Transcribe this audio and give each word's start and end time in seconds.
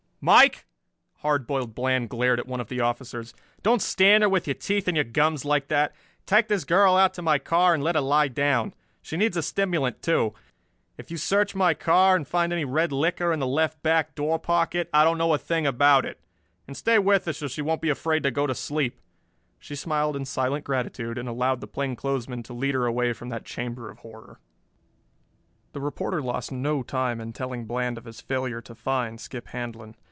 "Mike!" 0.23 0.67
Hard 1.21 1.47
Boiled 1.47 1.73
Bland 1.73 2.07
glared 2.07 2.39
at 2.39 2.45
one 2.45 2.59
of 2.61 2.67
the 2.69 2.79
officers. 2.79 3.33
"Don't 3.63 3.81
stand 3.81 4.21
there 4.21 4.29
with 4.29 4.45
your 4.45 4.53
teeth 4.53 4.87
in 4.87 4.93
your 4.93 5.03
gums 5.03 5.45
like 5.45 5.67
that. 5.69 5.95
Take 6.27 6.47
this 6.47 6.63
girl 6.63 6.95
out 6.95 7.15
to 7.15 7.23
my 7.23 7.39
car 7.39 7.73
and 7.73 7.83
let 7.83 7.95
her 7.95 8.01
lie 8.01 8.27
down. 8.27 8.75
She 9.01 9.17
needs 9.17 9.35
a 9.35 9.41
stimulant, 9.41 10.03
too. 10.03 10.35
If 10.95 11.09
you 11.09 11.17
search 11.17 11.55
my 11.55 11.73
car 11.73 12.15
and 12.15 12.27
find 12.27 12.53
any 12.53 12.65
red 12.65 12.91
liquor 12.91 13.33
in 13.33 13.39
the 13.39 13.47
left 13.47 13.81
back 13.81 14.13
door 14.13 14.37
pocket, 14.37 14.91
I 14.93 15.03
don't 15.03 15.17
know 15.17 15.33
a 15.33 15.39
thing 15.39 15.65
about 15.65 16.05
it. 16.05 16.19
And 16.67 16.77
stay 16.77 16.99
with 16.99 17.25
her 17.25 17.33
so 17.33 17.47
she 17.47 17.63
won't 17.63 17.81
be 17.81 17.89
afraid 17.89 18.21
to 18.21 18.29
go 18.29 18.45
to 18.45 18.53
sleep." 18.53 18.99
She 19.57 19.75
smiled 19.75 20.15
in 20.15 20.25
silent 20.25 20.65
gratitude 20.65 21.17
and 21.17 21.27
allowed 21.27 21.61
the 21.61 21.67
plainclothesman 21.67 22.43
to 22.43 22.53
lead 22.53 22.75
her 22.75 22.85
away 22.85 23.13
from 23.13 23.29
that 23.29 23.43
chamber 23.43 23.89
of 23.89 23.97
horror. 23.97 24.39
The 25.73 25.81
reporter 25.81 26.21
lost 26.21 26.51
no 26.51 26.83
time 26.83 27.19
in 27.19 27.33
telling 27.33 27.65
Bland 27.65 27.97
of 27.97 28.05
his 28.05 28.21
failure 28.21 28.61
to 28.61 28.75
find 28.75 29.19
Skip 29.19 29.47
Handlon. 29.47 29.95